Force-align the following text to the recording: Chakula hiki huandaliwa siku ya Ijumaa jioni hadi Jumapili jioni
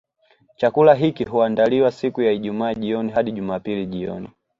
Chakula 0.57 0.93
hiki 0.95 1.23
huandaliwa 1.23 1.91
siku 1.91 2.21
ya 2.21 2.31
Ijumaa 2.31 2.73
jioni 2.73 3.11
hadi 3.11 3.31
Jumapili 3.31 3.85
jioni 3.85 4.29